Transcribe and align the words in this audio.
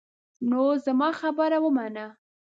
نو 0.49 0.61
زما 0.85 1.09
خبره 1.19 1.57
ومنه. 1.61 2.05